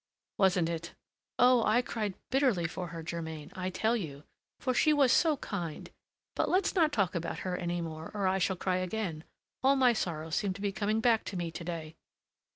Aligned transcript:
"Wasn't 0.39 0.67
it?" 0.67 0.95
"Oh! 1.37 1.63
I 1.63 1.83
cried 1.83 2.15
bitterly 2.31 2.67
for 2.67 2.87
her, 2.87 3.03
Germain, 3.03 3.51
I 3.55 3.69
tell 3.69 3.95
you! 3.95 4.23
for 4.59 4.73
she 4.73 4.93
was 4.93 5.11
so 5.11 5.37
kind! 5.37 5.91
But 6.35 6.49
let's 6.49 6.73
not 6.73 6.91
talk 6.91 7.13
about 7.13 7.41
her 7.45 7.55
any 7.55 7.81
more 7.81 8.09
or 8.15 8.25
I 8.25 8.39
shall 8.39 8.55
cry 8.55 8.77
again; 8.77 9.23
all 9.61 9.75
my 9.75 9.93
sorrows 9.93 10.33
seem 10.33 10.53
to 10.53 10.59
be 10.61 10.71
coming 10.71 11.01
back 11.01 11.23
to 11.25 11.37
me 11.37 11.51
to 11.51 11.63
day." 11.63 11.95